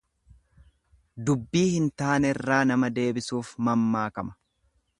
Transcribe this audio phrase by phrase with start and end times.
[1.27, 4.35] Dubbii hin taanerraa nama deebisuuf mammaakama.